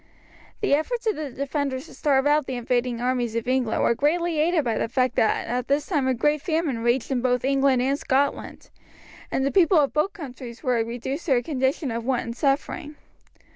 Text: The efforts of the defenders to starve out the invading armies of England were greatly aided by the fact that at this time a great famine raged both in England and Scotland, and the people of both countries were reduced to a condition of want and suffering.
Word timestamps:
The 0.61 0.73
efforts 0.73 1.05
of 1.05 1.15
the 1.15 1.29
defenders 1.29 1.85
to 1.85 1.93
starve 1.93 2.25
out 2.25 2.47
the 2.47 2.55
invading 2.55 2.99
armies 2.99 3.35
of 3.35 3.47
England 3.47 3.83
were 3.83 3.93
greatly 3.93 4.39
aided 4.39 4.63
by 4.63 4.75
the 4.79 4.87
fact 4.89 5.15
that 5.17 5.45
at 5.45 5.67
this 5.67 5.85
time 5.85 6.07
a 6.07 6.15
great 6.15 6.41
famine 6.41 6.79
raged 6.79 7.21
both 7.21 7.45
in 7.45 7.51
England 7.51 7.83
and 7.83 7.99
Scotland, 7.99 8.71
and 9.29 9.45
the 9.45 9.51
people 9.51 9.77
of 9.77 9.93
both 9.93 10.13
countries 10.13 10.63
were 10.63 10.83
reduced 10.83 11.27
to 11.27 11.35
a 11.35 11.43
condition 11.43 11.91
of 11.91 12.03
want 12.03 12.23
and 12.23 12.35
suffering. 12.35 12.95